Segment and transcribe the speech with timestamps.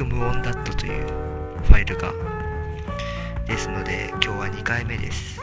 [0.00, 1.06] く無音だったという
[1.62, 2.12] ファイルが。
[3.46, 5.40] ですので、今日は2回目です。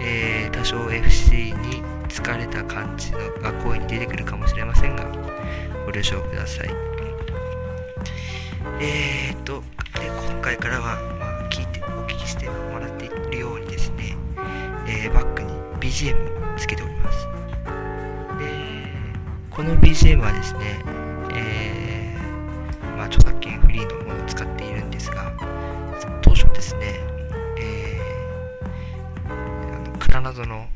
[0.00, 5.04] えー、多少 FC に疲れた感じのが声に出てくるかもしれませんが、
[5.84, 6.70] ご了承ください。
[8.80, 9.62] えーと、
[10.00, 14.16] で今回からは、まあ、聞いて、お聞きしてもらっているようにですね、
[14.86, 17.26] えーバックに BGM をつけております。
[18.38, 18.46] で、
[19.50, 21.01] この BGM はですね、
[30.42, 30.66] あの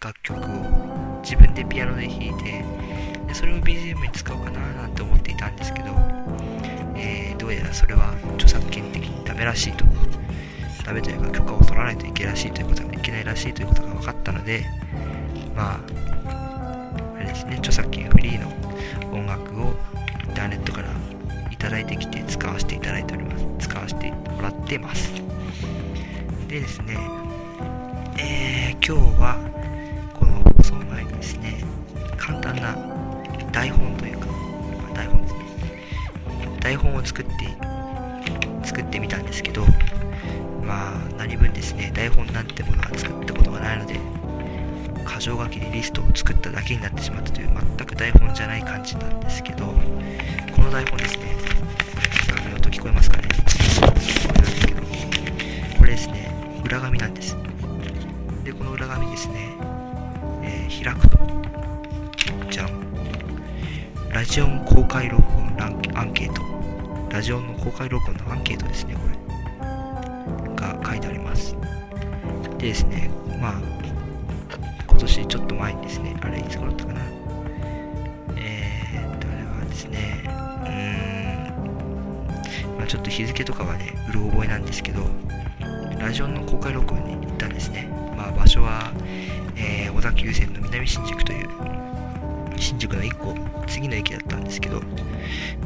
[0.00, 2.64] 楽曲を自分でピアノで弾いて
[3.26, 5.88] でそれを BGM に使おうかななんて思っていたんですけど、
[6.96, 9.84] えーどうやらそれは著作権的にダメらしいと。
[10.84, 14.64] ダメというか許可を取らないといけらしいということがいけないらしいということが分かったので
[15.54, 15.80] まあ
[17.16, 18.48] あれですね著作権フリーの
[19.12, 19.74] 音楽を
[20.28, 20.88] インターネットから
[21.50, 23.68] いただいてきて使わせていただいております。
[23.68, 25.12] 使わせてもらってます。
[26.48, 27.25] でですね
[28.88, 29.34] 今日は
[30.14, 31.56] この放送前にですね。
[32.16, 32.76] 簡単な
[33.50, 34.32] 台本というか、ま
[34.92, 35.42] あ台本ですね。
[36.60, 37.32] 台本を作って
[38.64, 39.64] 作ってみたんですけど
[40.64, 41.90] まあ何分ですね。
[41.96, 43.94] 台本なんてものは作ったことがないので
[45.04, 49.66] 箇条書きでリストを作っただけになってしまったという全く台本じゃない感じなんですけど
[50.54, 51.34] この台本ですね。
[52.40, 53.24] これ音聞こえますかね。
[53.34, 54.82] こえないんですけど
[55.76, 56.30] これですね。
[56.64, 57.36] 裏紙なんです。
[58.46, 59.56] でこの裏紙ですね、
[60.44, 61.18] えー開くと。
[62.48, 62.86] じゃん。
[64.12, 66.42] ラジオン公開録音ランアンケート。
[67.12, 69.16] ラジオの公開録音のアンケートですねこれ。
[70.54, 71.56] が書いてあります。
[72.58, 73.54] でですねまあ
[74.86, 77.00] 今年ちょっと前にですねあれいつ頃だったかな。
[78.36, 80.70] えーっとあれはですねうー
[82.74, 82.76] ん。
[82.78, 85.04] まあちょっと日付とかはねうる覚えなんですけど
[85.98, 87.95] ラジオの公開録音に行ったんですね。
[88.56, 88.90] 所は、
[89.56, 91.48] えー小田急線の南新宿という、
[92.56, 93.34] 新宿の1個
[93.66, 94.80] 次の駅だったんですけど、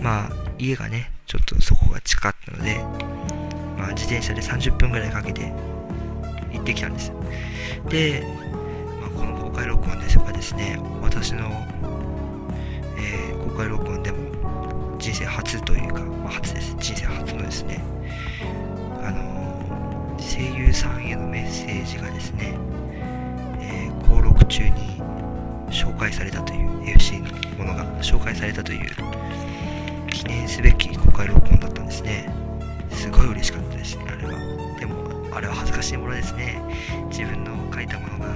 [0.01, 2.79] まあ、家がね、ちょっとそこが近かったので、
[3.77, 5.53] まあ、自転車で30分ぐらいかけて
[6.53, 7.13] 行ってきたんです。
[7.89, 8.25] で、
[9.01, 11.49] まあ、この公開録音ですがですね、私の、
[12.99, 16.75] えー公開録音でも人生初というか、まあ、初です。
[16.79, 17.83] 人生初のですね、
[19.03, 22.57] あの声優さんへのメッセージがですね、
[24.11, 25.01] 登録中に
[25.71, 27.29] 紹介されたという FC の
[27.59, 28.91] ものが紹介されたという
[30.11, 32.29] 記念すべき公開録音だったんですね
[32.91, 34.33] すごい嬉しかったですねあれは
[34.81, 34.97] でも
[35.33, 36.61] あれは恥ずかしいものですね
[37.09, 38.35] 自分の書いたものが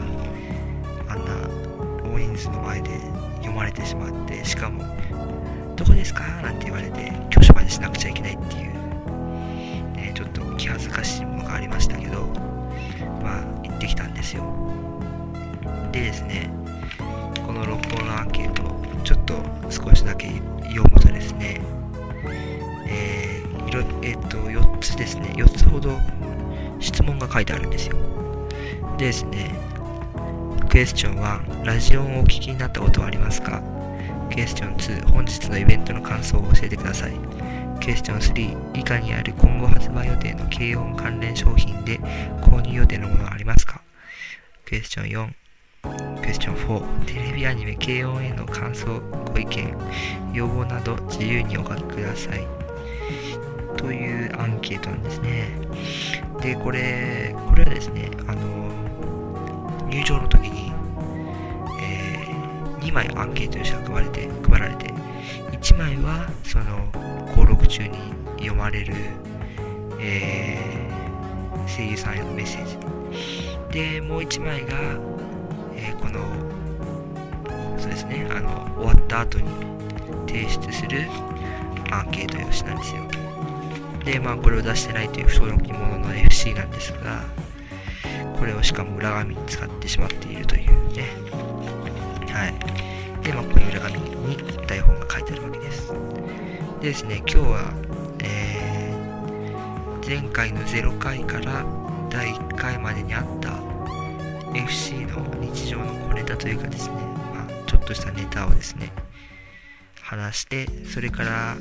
[1.08, 2.90] あんな大人数の前で
[3.38, 4.84] 読まれてしまってしかも
[5.74, 8.74] 「どこですか?」なんて言われて挙手までしなくちゃいけないっていう
[9.94, 12.26] ね、ちょっと気恥ずかしいものがありましたけど、
[13.22, 14.42] まあ、行ってきたんですよ。
[15.94, 16.50] でですね、
[17.46, 18.64] この録音のアンケート、
[19.04, 19.34] ちょっと
[19.70, 20.26] 少しだけ
[20.62, 21.60] 読むとですね、
[22.88, 25.96] えーいろえっと、4つですね、4つほど
[26.80, 27.96] 質問が書いてあるんですよ。
[28.98, 29.54] でですね、
[30.68, 33.62] クエスチョン1、ラジオンをお聞きになったことはありますか？
[34.32, 37.12] クエスチョン2、本日のイベントの感想を教えてください。
[37.80, 42.00] クエスチョン3以下にある今後発売予定の軽音関連商品で
[42.42, 43.80] 購入予定のものはありますか？
[44.66, 45.43] クエスチョン4
[46.20, 49.00] クエスチョン4テレビアニメ軽音への感想
[49.32, 49.76] ご意見
[50.32, 52.46] 要望など自由にお書きください。
[53.76, 55.48] というアンケートなんですね。
[56.40, 60.72] でこれこれはですねあの入場の時に、
[61.80, 62.26] え
[62.80, 64.92] 2枚アンケートにして配られて配られて
[65.52, 66.88] 1枚はその
[67.28, 67.98] 登録中に
[68.38, 68.94] 読まれる、
[70.00, 70.74] えー
[71.66, 72.78] 声優さんへのメッセージ。
[73.72, 74.76] でもう1枚が、
[75.76, 76.20] えーこの
[77.78, 79.48] そうですねあの終わった後に
[80.26, 81.08] 提出する
[81.90, 83.02] アンケート用紙なんですよ。
[84.04, 87.24] でまあこれを出してないという不登録者の FC なんですが
[88.38, 91.08] これをしかも裏紙に使ってしまっているというね。
[92.32, 92.54] はい。
[93.24, 94.36] でまあこの裏紙に
[94.66, 95.92] 台本が書いてあるわけです。
[96.80, 97.72] でですね、今日は、
[98.22, 98.74] えー
[100.06, 101.64] 前回の0回から
[102.10, 103.52] 第1回までにあった
[104.54, 108.92] FC の日常の小ネタというかですね、まあ、ちょっとしたネタをですね
[110.00, 111.56] 話してそれから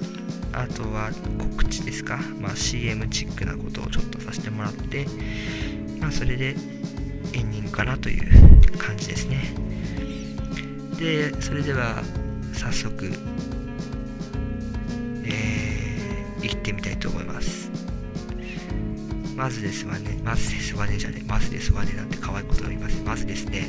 [0.51, 5.07] あとは告知ですか、まあ、CM チックなことをちょっとさせてもらって、
[6.00, 6.56] まあ、それでエン
[7.51, 9.54] ディングかなという感じですね。
[11.00, 12.04] でそれでは
[12.54, 13.12] 早速
[19.44, 20.18] まずですわね。
[20.24, 20.74] まずです。
[20.74, 21.74] わねじゃねまずです。
[21.74, 23.04] わねなんて可愛いことを言います。
[23.04, 23.68] まずですね。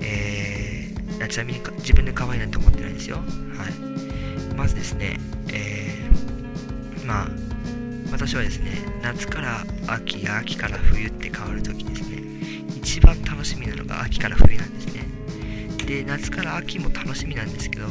[0.00, 3.18] えー、ちなみに自分で可愛いなんて思ってないですよ。
[3.18, 4.54] はい。
[4.56, 5.20] まずですね。
[5.52, 7.28] えー、まあ
[8.10, 12.24] 私はですね夏から秋や秋から冬って変わるときですね。
[12.76, 15.04] 一番楽しみなのが秋から冬なんですね。
[15.86, 17.86] で夏から秋も楽しみなんですけど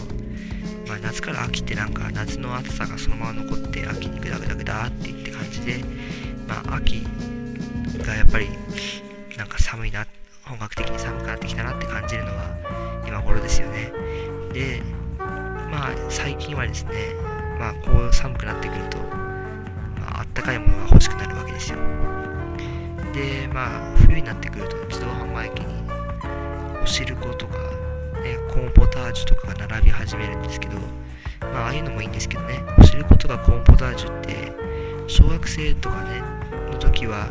[0.87, 5.81] まあ、夏から秋ってなんか夏の暑さがそのまま残って秋にグダグダグダっていって感じで、
[6.61, 7.03] まあ、秋
[8.05, 8.47] がやっぱり
[9.37, 10.05] なんか寒いな
[10.45, 13.91] 本格的に寒くなってきたなって感じるのは今頃ですよね。
[14.53, 14.83] で
[15.71, 16.91] まあ最近はですね
[17.57, 18.97] まあこう寒くなってくると、
[19.99, 21.77] まあったかいものが欲しくなるわけですよ。
[23.13, 25.73] でまあ冬になってくると自動販売機に
[26.83, 27.57] お汁粉とか
[28.21, 30.77] ね、コーンポタージュとかが並び始めるんですけど、
[31.41, 34.53] まあ、ああいうのもいいんですけどね、お汁粉とかコーンポタージュって、
[35.07, 36.21] 小学生とかね、
[36.83, 37.29] 時は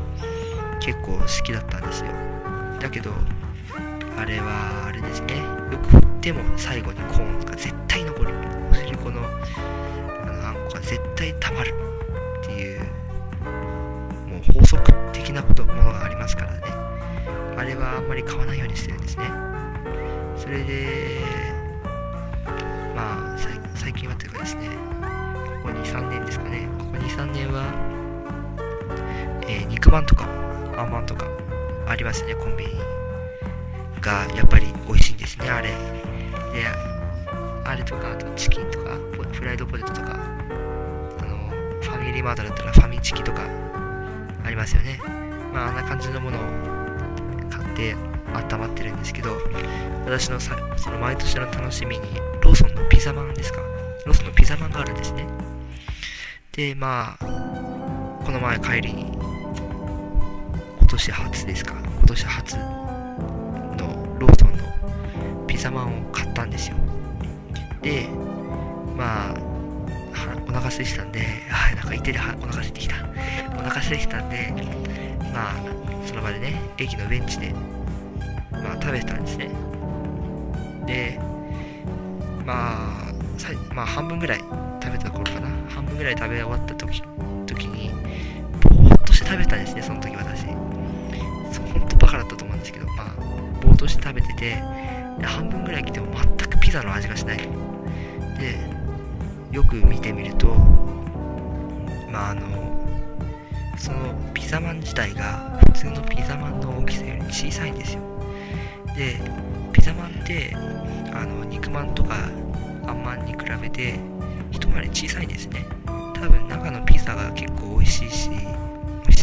[0.81, 2.11] 結構好きだったんですよ。
[2.81, 3.13] だけど、
[4.17, 8.35] あれは、あれですね、よく振っても最後にコーンが絶対残る。
[8.71, 11.75] お汁粉のあのあんこが絶対たまる
[12.43, 12.81] っていう、
[14.29, 16.61] もう法則的なことものがありますからね。
[17.59, 19.25] あれはあんまり買わないようにしてるんですね。
[20.37, 21.21] それで、
[22.97, 23.39] まあ、
[23.75, 24.69] 最近はというかですね、
[25.63, 27.92] ここ2、3年ですかね、ここ2、3年は、
[29.49, 30.27] えー、肉まんとか、
[30.77, 31.27] あんまんとか、
[31.87, 32.73] ありますね、コンビニ
[34.01, 35.69] が、やっぱり美味しいんですね、あれ。
[35.69, 35.75] で、
[37.65, 38.97] あれとか、あとチキンとか、
[39.33, 40.19] フライドポテトとか、
[41.21, 41.37] あの、
[41.81, 43.43] ファミリーマートだったらファミチキとか、
[44.45, 45.01] ありますよね。
[45.53, 46.41] まあ、あんな感じのものを
[47.51, 47.95] 買って、
[48.35, 49.37] 温まってるんですけど、
[50.07, 53.61] 私のさその毎年の楽しみに、ローソンのピザマンですか？
[54.07, 55.27] ローソンのピザマンがあるんですね。
[56.53, 57.25] で、まあ、
[58.25, 59.13] この前帰りに、
[60.79, 61.75] 今年初ですか？
[61.75, 66.77] 今年初のローソンのピザマンを買ったんですよ。
[67.83, 68.09] で、
[68.97, 69.35] まあ、
[70.49, 72.95] お腹空いてたんで、あ、 なんか言っててお腹空いてきた。
[73.57, 74.53] お腹空いてたんで、
[75.33, 75.55] まあ、
[76.07, 77.55] その場でね、駅のベンチで
[78.53, 79.51] まあ、食べてたんですね。
[80.87, 81.19] で、
[82.45, 84.39] まあ、まあ、半分ぐらい
[84.83, 85.49] 食べた頃かな。
[85.75, 87.03] 半分ぐらい食べ終わった時
[87.47, 87.91] 時に、
[89.33, 90.45] 食べたんですね、その時私。
[90.45, 93.07] 本当バカだったと思うんですけど、まあ、
[93.63, 94.57] ぼーっとして食べてて、
[95.23, 97.39] 半分ぐらい来ても全くピザの味がしない。
[97.39, 97.47] で、
[99.51, 100.49] よく見てみると、
[102.11, 102.43] まあ、あの、
[103.79, 108.03] そのピザマン自体が普通のピザマンの大きさより小さいんですよ。
[108.97, 109.19] で
[109.73, 110.55] ピザまんって
[111.13, 112.15] あの肉まんとか
[112.87, 113.99] あんまんに比べて
[114.51, 118.31] 一回り小さいんですね多分中のピザが結構美味しいし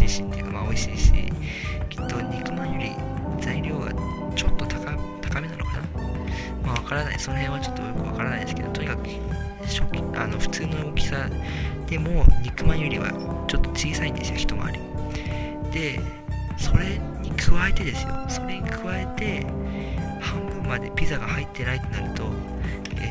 [0.09, 1.11] 味しいしっていうかまあ美味しいし
[1.89, 2.91] きっと肉まんより
[3.39, 3.93] 材料が
[4.35, 5.83] ちょっと高高めなのかな。
[6.65, 7.19] まあわからない。
[7.19, 9.07] その辺はちょっとよくわからないですけどとにかく
[9.61, 11.29] 初期あの普通の大きさ
[11.87, 13.11] でも肉まんよりは
[13.47, 14.79] ちょっと小さいんですよ一回り。
[15.71, 15.99] で
[16.57, 18.09] それに加えてですよ。
[18.27, 19.45] それに加えて
[20.19, 22.23] 半分までピザが入ってないとなると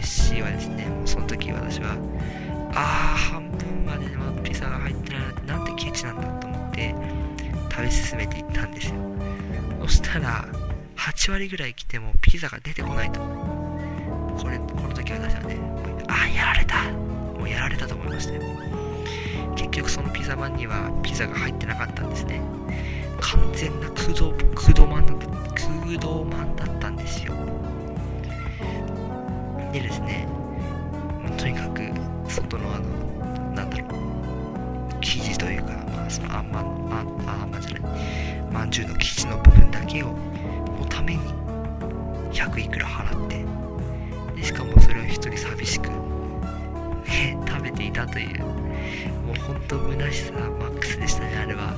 [0.03, 1.97] SC はですねもうその時私は
[2.75, 4.07] ああ半分まで
[4.43, 6.38] ピザが入ってないなんてケチなんだ。
[6.79, 6.95] て
[7.71, 8.95] 食べ進めていったんですよ。
[9.83, 10.47] そしたら
[10.97, 13.21] 8割ぐらい来てもピザが出てこないと。
[13.21, 15.59] これこの時私はね
[16.07, 16.91] ああやられた。
[17.39, 18.43] もうやられたと思いましたよ
[19.55, 22.41] 結局そのピザマンにはピザが入ってなかったんですね。
[23.21, 27.35] 完全な空洞空洞マンだった空洞マンだったんですよ。
[29.73, 30.27] でですね
[31.37, 31.83] とにかく
[32.29, 33.88] 外のあのなんだろう
[36.11, 37.83] そのあんまああんまじゃない
[38.53, 41.21] まんじゅうの生地の部分だけをのために
[42.33, 43.45] 100いくら払って
[44.37, 51.75] でしかもそれを一人寂しく、ね、食べていたというもうほんと虚しさマックスでしたねあれは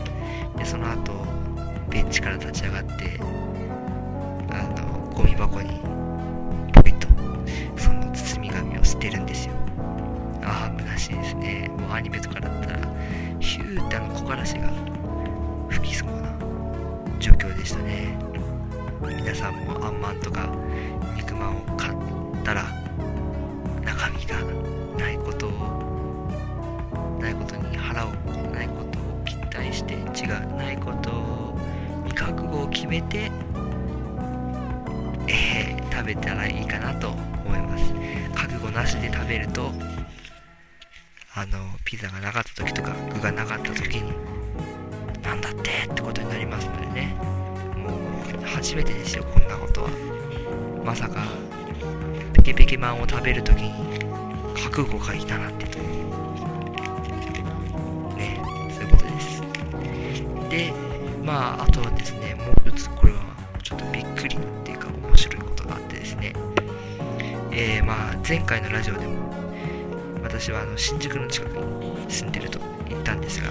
[0.57, 1.13] でその後
[1.89, 3.19] ベンチから立ち上がって
[4.53, 5.81] あのゴミ箱に
[6.73, 7.09] ポイッと
[7.81, 9.55] その包み紙を捨てるんですよ
[10.43, 11.71] ああ虚しいですね。
[11.79, 12.70] もうアニメとかだった
[13.40, 14.68] ヒューってあの木枯らしが
[15.68, 16.30] 吹きそうな
[17.18, 18.18] 状況でしたね。
[19.02, 20.50] 皆さんもあんまんとか
[21.16, 21.94] 肉ま車を買っ
[22.44, 22.64] たら
[23.82, 24.42] 中身が
[24.99, 28.11] ないことをないことに腹を
[28.52, 31.56] ないことを期待して違うないこと
[32.04, 33.30] に覚悟を決めて
[35.28, 37.94] えー、食べたらいいかなと思います。
[38.35, 39.70] 覚悟なしで食べると
[41.40, 44.12] あのピザがなかった時とか具がなかった時に
[45.23, 47.16] なんだってってことになりますのでね。
[47.78, 47.97] も
[48.42, 49.88] う初めてですよこんなことは。
[50.85, 51.23] まさか
[52.35, 53.73] ペケペケマンを食べる時に
[54.54, 55.78] 覚悟がいたなんてと
[58.18, 58.42] ね
[58.75, 59.40] そういうことです。
[60.50, 60.75] で
[61.25, 63.20] まああとはですねもう一つこれは
[63.62, 66.35] ちょっとびっくりっていうか面白いことがあってですね。
[67.50, 69.50] えー、まあ前回のラジオでも
[70.23, 73.50] 私はあの新宿の近くに住んでると言ったんですが、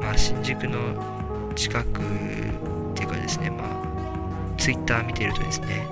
[0.00, 5.86] まあ、新宿の近くっていうかですね、まあ、ツイッター見てるとですね、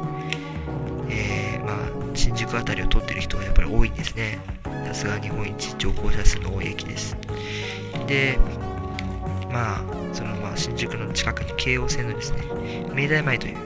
[1.08, 1.76] えー、まあ、
[2.14, 4.38] 新宿辺りを通ってる人がやっぱり多いんですね。
[4.86, 7.16] さすが日本一乗降者数の多い駅です。
[8.06, 8.38] で、
[9.50, 12.42] まあ、そのまあ新宿の近くに京王線のですね、
[12.94, 13.56] 明大前という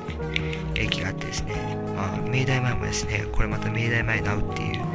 [0.75, 1.55] 駅があってですね、
[1.95, 4.88] まあ、明大前もですね、これまた明大前ナウっていう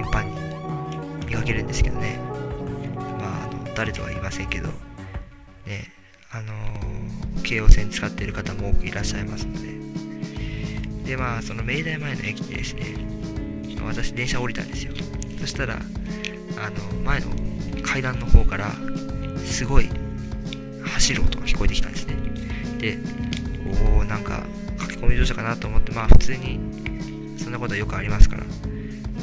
[0.00, 2.18] 頻繁に見かけるんですけどね、
[3.18, 4.68] まあ、あの誰とは言いませんけど、
[5.66, 5.92] ね、
[6.32, 6.54] あの、
[7.42, 9.52] 京王線使っている方も多くいらっしゃいますの
[11.04, 12.94] で、で、まあ、その明大前の駅でですね、
[13.84, 14.92] 私、電車降りたんですよ。
[15.38, 17.26] そしたら、あの、前の
[17.82, 18.70] 階段の方から、
[19.44, 19.90] すごい
[20.94, 22.16] 走る音が聞こえてきたんですね。
[22.78, 22.98] で、
[23.96, 24.42] おおなんか
[24.78, 26.58] 書き込み乗車かなと思って、まあ普通に
[27.38, 28.44] そんなことはよくありますから、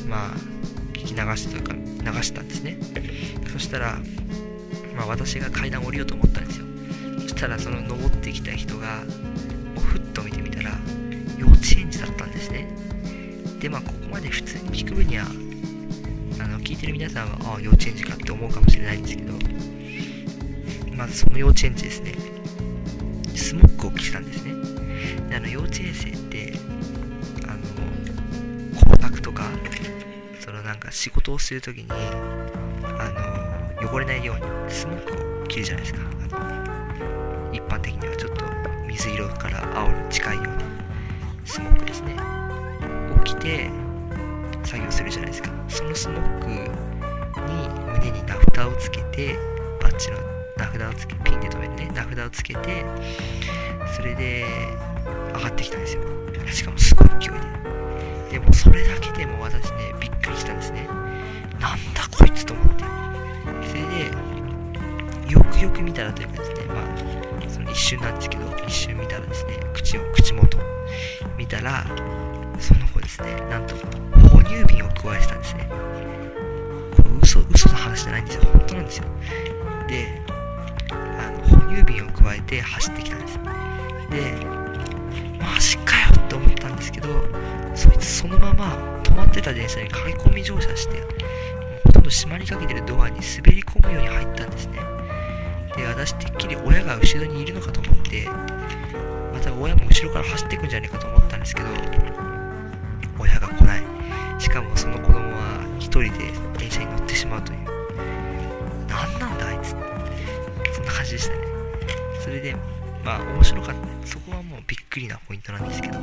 [0.08, 0.57] まあ
[1.08, 1.74] き流してというか
[2.12, 2.78] 流したんですね。
[3.52, 4.00] そしたら、
[4.96, 6.66] まあ私が階段を降りようと思ったんですよ。
[7.22, 9.02] そしたらその登ってきた人が、
[9.80, 10.72] ふっと見てみたら、
[11.38, 12.68] 幼稚園児だったんですね。
[13.60, 15.26] で、まあここまで普通に聞く分には、
[16.40, 19.34] あの聞いてる皆さんは、ああ、幼稚園児かって思うかもしれないんですけど、
[20.96, 22.14] まずその幼稚園児ですね、
[23.36, 24.52] スモックを着てたんですね。
[25.30, 26.27] であの幼稚園生
[30.68, 36.02] なんか仕事をするときに、あの、汚れないようにスモックを着るじゃないですか。
[36.02, 36.40] あ
[37.48, 38.44] の一般的にはちょっと
[38.86, 40.60] 水色から青に近いような
[41.46, 42.18] スモックですね。
[43.18, 43.72] を着て
[44.66, 45.52] 作業するじゃないですか。
[45.70, 49.38] そのスモックに胸に名札をつけて、
[49.82, 50.18] バッチの
[50.58, 52.84] 名札をつけピンで留めるね名札をつけて
[53.96, 54.44] それで
[55.34, 56.02] 上がってきたんですよ
[56.52, 57.77] しかもすごい勢いで
[58.30, 60.88] でもそれだけでも私ねびっくりしたんですね。
[61.60, 62.84] なんだこいつと思って。
[63.68, 70.58] それでよくよく見たらというかですねまあその一瞬なんですけど一瞬見たらですね口を口元
[71.38, 71.86] 見たら
[72.60, 73.76] その子ですねなんと
[74.30, 75.70] 哺乳瓶を加えてたんですね。
[75.70, 78.44] これ嘘嘘の話じゃないんですよ。
[78.44, 79.04] 本当なんですよ。
[79.88, 80.22] で
[80.90, 83.36] あの、哺乳瓶を加えて走ってきたんです。
[83.36, 83.42] よ
[84.10, 84.57] で
[88.18, 88.66] そのまま
[89.04, 91.04] 止まってた電車に駆け込み乗車して
[91.84, 94.80] ほとんど閉まりかけてるドアに滑り込むように入ったんですね。
[95.76, 98.28] で私てっきり親が後ろにいるのかと思って
[99.32, 101.70] また親も後ろから走っていくんじゃねえかと思ったんですけど
[103.20, 103.84] 親が来ない。
[104.42, 107.60] しかもその子供は一人で電車に乗ってしまうという。
[108.88, 109.76] 何なんだあいつ
[110.74, 111.42] そんな感じでしたね。
[112.20, 112.56] それで、
[113.06, 114.08] まあ面白かった。
[114.08, 116.00] そこはもうびっくりなポイントなんですけど、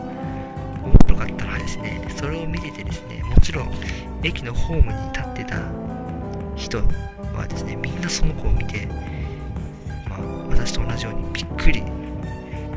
[1.14, 3.72] 面白かったのはですね、それを見ててですね、もちろん
[4.22, 5.56] 駅のホームに立ってた
[6.56, 6.78] 人
[7.32, 8.88] はですね、みんなその子を見て、
[10.08, 11.82] まあ私と同じようにびっくり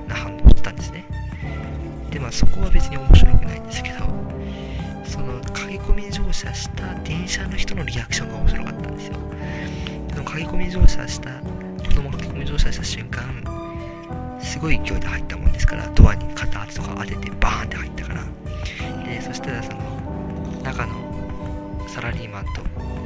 [0.08, 1.04] な反応をしたんですね。
[2.12, 4.06] で、まあそこは別に面白くないんですけど、
[5.04, 9.14] その駆け込み乗車した電車の人のリアクションが面白かったんですよ。
[10.12, 11.32] その駆け込み乗車した
[11.88, 13.57] 子供が駆け込み乗車した瞬間
[14.40, 18.24] すごい勢いで入ったもんですからドアに肩とか当ててバーンって入ったから。
[19.04, 19.80] でそしたらその
[20.64, 20.96] 中の
[21.88, 22.62] サラリーマンと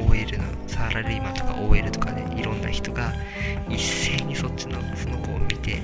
[0.09, 3.13] OL のサラリーマンとか OL とかねいろんな人が
[3.69, 5.81] 一斉にそっちのその子を見て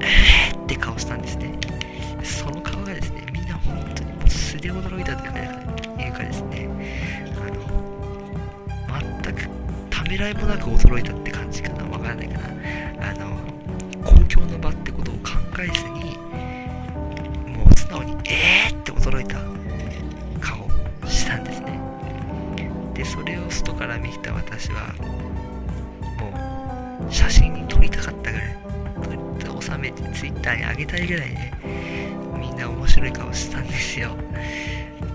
[0.00, 1.58] えーって顔したんですね。
[2.22, 5.28] その顔がですねみんな本当に素で驚いたとい
[6.08, 6.68] うかですね
[7.36, 9.48] あの全く
[9.88, 11.84] ためらいもなく驚いたって感じかな。
[11.84, 12.59] わからないかな。
[30.56, 31.52] に上げたいぐらいね
[32.38, 34.10] みんな面白い顔してたんですよ。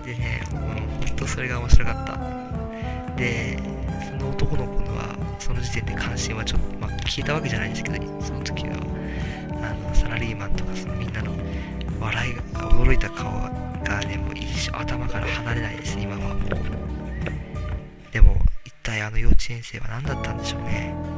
[0.04, 0.62] でねもう
[1.06, 3.16] 本当それが面白かった。
[3.16, 3.58] で
[4.06, 8.74] その男の子のはその時点で関心はちょっと、まあ、消えたわけじゃないんですけどその時は
[9.62, 11.32] あのサラリーマンとかそのみんなの
[12.00, 16.36] 笑いが驚いた顔がねもう一生頭から離れないです今は。
[18.12, 21.15] でも一体あの幼稚園生は何だったんでしょうね。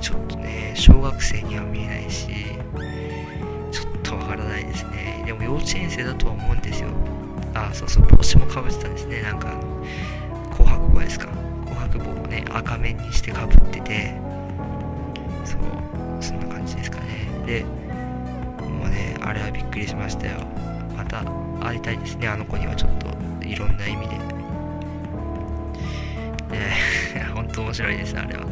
[0.00, 2.26] ちょっとね小学生には見えないし
[3.70, 5.22] ちょっとわからないですね。
[5.26, 6.88] でも幼稚園生だとは思うんですよ。
[7.54, 9.22] あそうそう帽子もかぶってたんですね。
[9.22, 9.58] なんか
[10.50, 11.26] 紅白帽ですか。
[11.66, 14.14] 紅白帽をね赤面にしてかぶってて
[15.44, 15.60] そう
[16.20, 17.06] そんな感じですかね。
[17.46, 17.64] で
[18.64, 20.38] もうねあれはびっくりしましたよ。
[20.96, 21.24] また
[21.60, 22.28] 会いたいですね。
[22.28, 23.08] あの子にはちょっと
[23.46, 24.18] いろんな意味で。
[26.50, 26.74] ね
[27.34, 28.44] 本当面白いですあれは。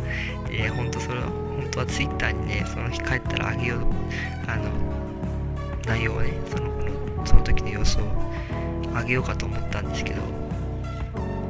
[0.49, 3.81] で本当それは本当はツイッターにねその日帰ったらあげよう
[4.47, 4.71] あの
[5.87, 8.05] 内容をねそのその時の様子を
[8.95, 10.23] あげようかと思ったんですけど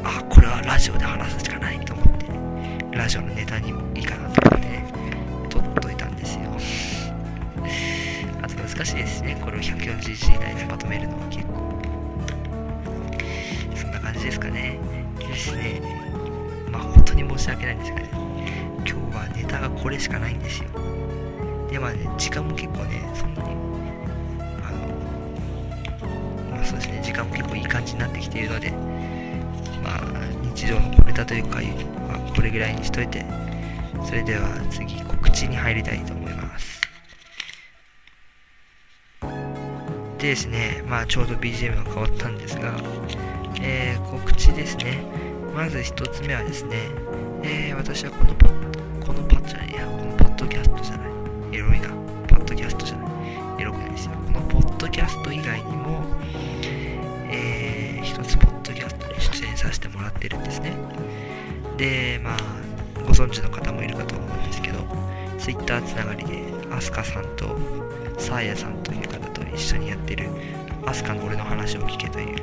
[0.05, 4.85] あこれはラジオで話すしかないと思ってラジオのネタにもいいかなと思ってね
[5.49, 6.43] 撮っといたんですよ。
[8.43, 11.78] あと難しいですねこれを140字以内でまとめるのは結構。
[13.75, 14.78] そんな感じですかね。
[15.19, 15.81] ですね。
[16.71, 18.27] まあ本当に申し訳ないんですがね。
[19.38, 20.68] ネタがこれしかないんですよ。
[21.71, 23.50] でまあね時間も結構ねそんなに
[24.62, 28.71] あのまあそうですね時間も結構いい感じになってきているので
[29.83, 30.00] まあ
[30.54, 31.60] 日常の小ネタというか
[32.08, 33.25] まあ、これぐらいにしといて
[34.04, 36.80] それでは次告知に入りたいと思います。
[40.19, 42.75] でですねまあちょうど BGM が変わったんですが
[43.60, 45.02] えー、告知ですね。
[45.54, 46.91] まず1つ目はですね、
[47.43, 48.68] えー、私はこのポッ
[61.78, 62.36] でまあ
[63.06, 64.84] ご存知の方もいるかと思うんですけど
[65.38, 67.56] Twitter つながりでアスカさんと
[68.19, 70.28] サーヤさんという方と一緒にやってる
[70.84, 72.36] アスカの俺の話を聞けという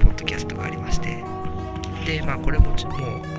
[0.00, 1.22] ポッドキャストがありまして。
[2.04, 2.76] でまあこれももう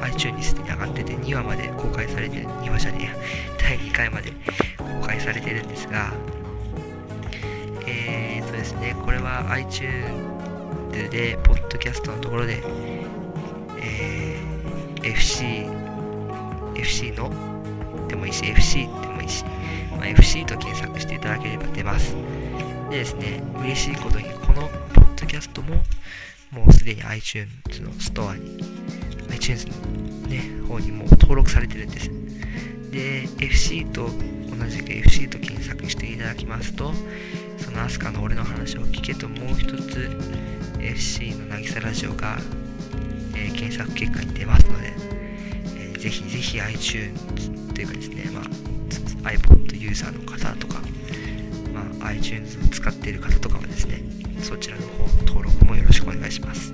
[0.01, 4.33] iTunes にすでに上がってて2話まで公開されてる2話じゃねえ第2回まで
[4.79, 6.11] 公開されてるんですが
[7.85, 10.35] えーとですねこれは iTunes
[10.91, 12.63] でポッドキャストのところで、
[15.05, 15.67] FC
[16.75, 17.29] FC の
[18.07, 19.45] でもいいし FC でもいいし、
[19.91, 22.15] まあ、FC と検索していただければ出ます。
[22.89, 25.75] でですね嬉しいことにこのポッドキャストも
[26.51, 27.49] もうすでに iTunes
[27.81, 28.57] のストアに
[29.31, 29.73] iTunes の
[30.27, 32.09] ね方にもう登録されてるんです。
[32.91, 34.09] で FC と
[34.57, 36.91] 同じく FC と検索していただきますと
[37.57, 40.09] そのアスカの俺の話を聞けともう一つ
[40.79, 42.37] FC の渚ラジオが、
[43.35, 44.93] え、検索結果に出ますので、
[45.77, 47.13] えー、ぜひぜひ iTunes
[47.73, 50.81] というかですね、まあ、iPod ユーザーの方とか、
[51.73, 54.01] まあ、iTunes を使っている方とかはですね
[54.41, 56.73] そちらの方登録もよろしくお願いします。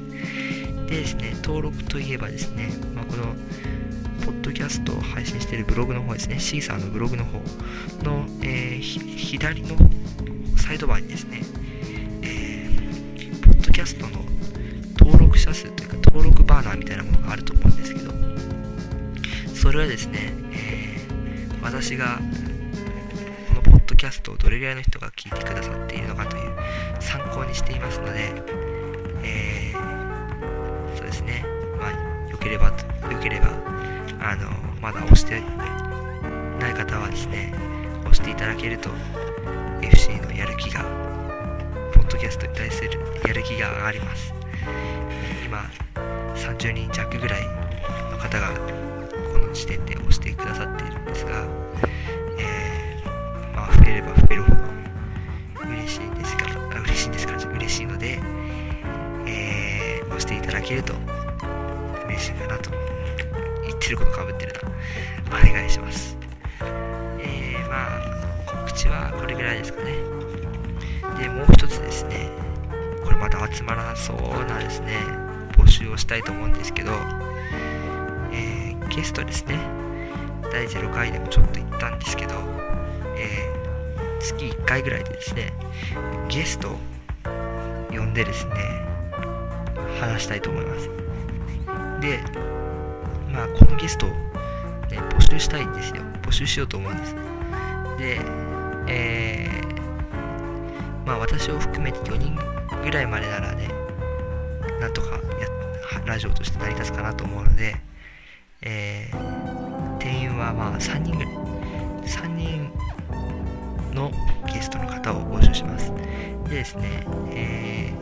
[0.87, 3.33] でですね登録といえばですね、まあ、この
[4.25, 7.39] ポッドキャストを配信しているブログの方ですね、シーサーのブログの方
[8.03, 9.75] の、えー、左の
[10.57, 11.41] サイドバーにですね、
[16.51, 18.11] バーナーみたいなものがあると思うんですけど、
[19.55, 22.19] それはですね、えー、私が
[23.47, 26.53] このポッドキャストをどれぐらいの人が聞いてくださっているのかという
[26.99, 28.33] 参考にしていますので、
[29.23, 31.45] えー、そうですね、
[31.79, 32.73] まあ、よければ、よ
[33.21, 33.47] ければ、
[34.19, 34.49] あの、
[34.81, 35.39] まだ押して
[36.59, 37.53] ない方はですね、
[38.01, 38.89] 押していただけると、
[39.81, 40.83] FC のやる気が、
[41.93, 44.33] ポッドキャストに対するやる気が上がります。
[45.45, 45.63] 今、
[46.41, 47.43] 30人弱ぐらい
[48.11, 48.49] の方が、
[49.31, 51.45] この時点で押してくださっているんですが、
[52.39, 54.61] えー、まあ、増えれば増えるほど
[55.69, 58.19] 嬉しいんですから、嬉しいんですから、嬉しいので、
[59.27, 60.93] えー、押していただけると
[62.07, 62.71] 嬉しいかなと
[63.67, 65.37] 言ってることかぶってるな。
[65.37, 66.17] お願いします。
[67.19, 69.91] えー、まあ、告知はこれぐらいですかね。
[71.19, 72.29] で、もう一つですね、
[73.03, 74.97] これまだ集まらなそうなんですね、
[75.71, 76.91] 集をしたいと思うんですけど、
[78.31, 79.57] えー、ゲストですね、
[80.51, 82.35] 第0回でもちょっと言ったんですけど、
[83.17, 85.53] えー、月1回ぐらいでですね、
[86.29, 86.77] ゲストを
[87.89, 88.53] 呼んでですね、
[89.99, 90.89] 話したいと思います。
[92.01, 92.19] で、
[93.31, 96.03] まあ、このゲストを、ね、募集したいんですよ。
[96.21, 97.15] 募集しようと思うんです。
[97.97, 98.19] で、
[98.87, 102.35] えー、まあ私を含めて4人
[102.83, 103.69] ぐらいまでならね
[104.79, 105.47] なんとかや
[106.11, 107.73] ラジオとして成り立つかなと思うので、
[108.61, 111.33] えー、定員はまあ3人ぐらい
[112.03, 112.69] 3人
[113.95, 114.11] の
[114.45, 115.93] ゲストの方を募集します。
[116.49, 117.93] でですね、え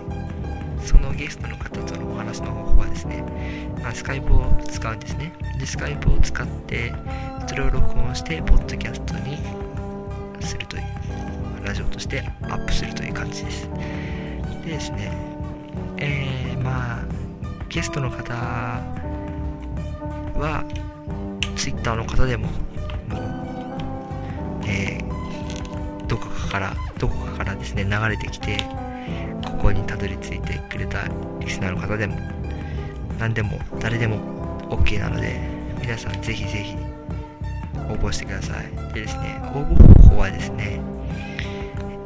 [0.80, 3.24] ー、そのゲストの方とのお話の方法はですね、
[3.80, 5.32] まあ、スカイプを使うんですね。
[5.60, 6.91] でスカイプを使って
[7.45, 9.38] それを録音してポッドキャストに
[10.41, 10.84] するという
[11.63, 13.69] ラジオとしてアップするという感じです。
[14.65, 15.12] でですね
[15.98, 17.09] えー、まあ
[17.69, 18.34] ゲストの方
[20.36, 20.65] は
[21.55, 22.47] Twitter の方でも
[23.08, 28.65] もう、えー、どこかからどこかからですね流れてきて
[29.45, 31.08] ここにたどり着いてくれた
[31.39, 32.17] リスナーの方でも
[33.19, 34.17] 何でも誰でも
[34.69, 35.39] OK なので
[35.79, 36.75] 皆さんぜひぜひ
[37.89, 38.93] 応募してください。
[38.93, 40.79] でですね応募方法はですね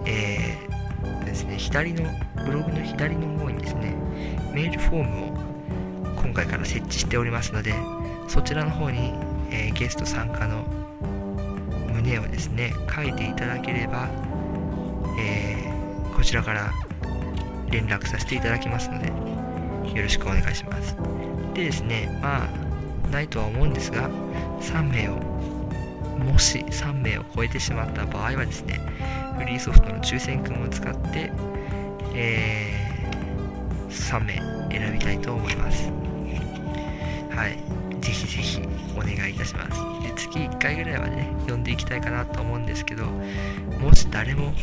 [0.06, 2.04] えー、ですね左の
[2.45, 3.95] ブログの左の方にですね
[4.54, 5.33] メールフォームを
[6.24, 7.74] 今回から設置しておりますので
[8.28, 9.14] そちらの方に、
[9.52, 10.66] えー、ゲスト参加の
[11.94, 14.10] 旨をですね書いていただければ、
[15.20, 16.72] えー、こちらから
[17.70, 19.08] 連絡させていただきますので
[19.94, 20.96] よろしくお願いします。
[21.54, 24.10] でですねまあないとは思うんですが
[24.62, 25.18] 3名を
[26.18, 28.80] もし3名を超えてしまった場合はですね
[29.38, 31.32] フリーソフトの抽選君を使って、
[32.16, 34.38] えー、3名
[34.72, 36.03] 選びたいと思います。
[37.36, 37.58] はい、
[38.02, 38.62] ぜひぜひ
[38.96, 40.08] お願いいたします。
[40.08, 43.06] で月1回ぐらいはね、呼んでいきたいかなと思うんですけど、
[43.80, 44.54] もし誰も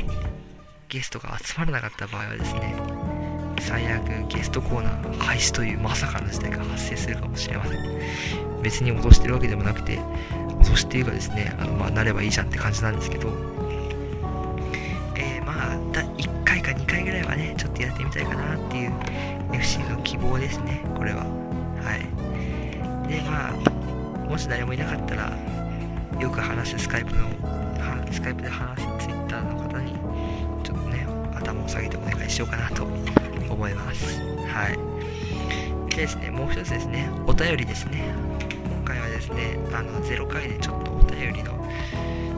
[0.89, 2.75] ゲストが集まらなかった場合はですね、
[3.61, 8.61] 最悪ゲストコーナー廃止というまさかの事態が発生するかもしれません。
[8.63, 9.99] 別に脅してるわけでもなくて、
[10.63, 13.29] 脅していうかですね、あのまあ、なればいいじゃんって感じなんですけど、
[15.17, 15.77] えー、まあ、
[16.17, 18.93] 1回か2回ぐらいはね、ちょっとやってみたいかなっていう
[19.53, 21.25] FC の希望ですね、これは。
[21.83, 22.20] はい。
[23.11, 23.53] でまあ
[24.29, 25.37] もし誰もいなかったら
[26.21, 27.29] よく話すスカイプの
[28.13, 29.93] スカイプで話すツイッターの方に
[30.63, 34.21] ちょっとね頭を下げてお願いしようかなと思います。
[34.47, 35.91] はい。
[35.91, 38.13] でですねもう一つですねお便りですね。
[38.69, 41.53] 今回はですねあの0回でちょっとお便りの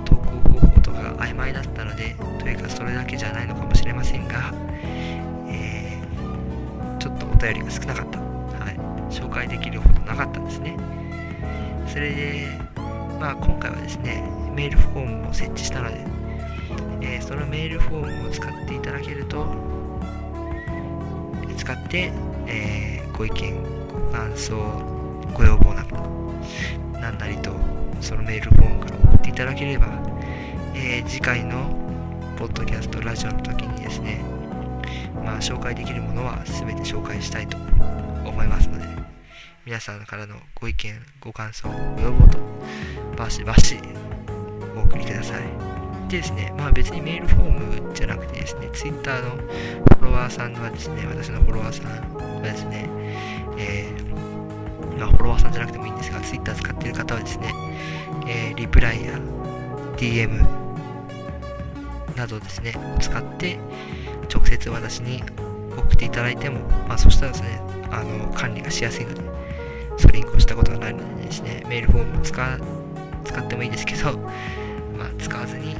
[0.05, 4.53] 投稿方法とかが曖昧だったのでというかそれだけじゃないのかもしれませんが、
[5.49, 8.22] えー、ちょっとお便りが少なかった
[9.33, 10.77] 介できるほどなかったんですね。
[11.87, 12.47] それで、
[13.21, 14.23] まあ、今回はですね
[14.55, 16.05] メールフォームを設置したので、
[17.01, 19.47] えー、そのメールフォームを使っていただけると
[21.57, 22.12] 使って、
[22.47, 24.57] えー、ご意見ご感想
[25.33, 25.97] ご要望など
[27.01, 27.53] 何なりと
[28.01, 29.87] そのメールフォームから送っていただければ、
[30.75, 31.71] えー、次回の
[32.37, 34.25] ポッドキャストラジオの時にですね
[35.25, 37.57] まあ紹介できるものは全て紹介したいと
[38.27, 38.92] 思いますので
[39.64, 42.38] 皆さんからのご意見、ご感想、ご要望と、
[43.16, 43.79] バシバシ
[44.77, 45.42] お送りください。
[46.09, 52.88] でですね、まあ別にメールフォームじゃなくてですね、Twitter のフォロワーさんはですね、私のフォロワーさんはですね、
[53.57, 57.55] えー、まあフォロワーさんじゃなくてもいいんですが、Twitter 使ってる方はですね、
[58.27, 59.16] えー、リプライや
[59.96, 60.44] DM
[62.16, 63.61] などですね、を使って、
[64.29, 65.22] 直接私に
[65.77, 67.61] 送っていただいても、まあそしたらですね、
[67.92, 69.32] あの管理がしやすいので、
[70.03, 72.59] それに越したことがないのでですね、メールフォームを使
[73.25, 74.19] 使ってもいいですけど、
[74.99, 75.77] まあ、使わずに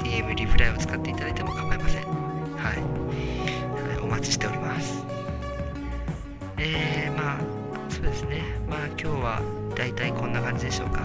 [0.00, 2.02] DM リプライを使っていただいても構いません。
[2.02, 2.76] はい。
[3.88, 5.02] はい、お待ちしております。
[6.58, 7.38] えー、まあ、
[7.88, 8.42] そうですね。
[8.68, 9.40] まあ、今日は
[9.74, 11.00] だいたいこんな感じでしょうか。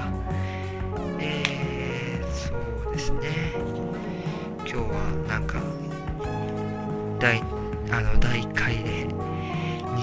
[1.20, 3.30] えー、そうですね。
[4.60, 5.62] 今日はなんか、
[7.18, 7.42] 第、
[7.92, 9.07] あの、第1回で、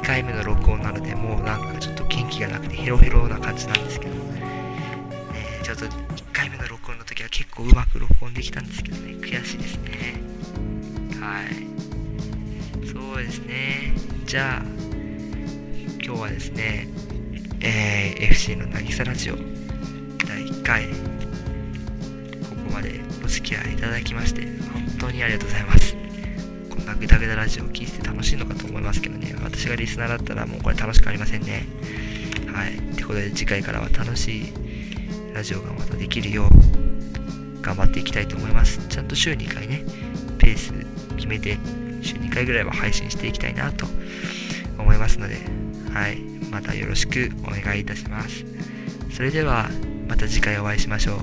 [0.04, 4.12] 回目の録音なので、もうなんかちょっと元気がなくてヘロヘロな感じなんですけど、
[5.34, 10.20] え、ちょっと1回目の録音の時は結構うまく録音できたんですけどね、悔しいですね。
[11.20, 12.86] はい。
[12.86, 13.94] そうですね。
[14.26, 14.62] じゃあ、
[16.04, 16.86] 今日はですね、
[17.60, 20.94] えー、FC の渚ラジオ第1回、こ
[22.68, 26.03] こまでお付き合いいただきまして、本当にありがとうございます。
[26.74, 31.66] こんなグダグダラジオを聴いてて楽しいのかと思いますけどね、私がリスナーだったらもうこれ楽しくありませんね。
[32.52, 32.76] はい。
[32.76, 34.52] ってことで次回からは楽しい
[35.32, 38.80] ラジオがまたできるよう頑張っていきたいと思います。
[38.88, 39.84] ちゃんと週2回ね、
[40.38, 40.72] ペース
[41.16, 41.58] 決めて
[42.02, 43.86] 週2回ぐらいは配信していきたいなと
[44.78, 45.36] 思いますので、
[45.92, 46.18] はい。
[46.50, 48.44] またよろしくお願いいたします。
[49.12, 49.68] それでは
[50.08, 51.16] また次回お会いしましょ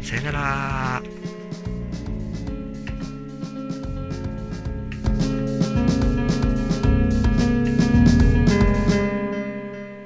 [0.00, 0.04] う。
[0.04, 1.02] さよなら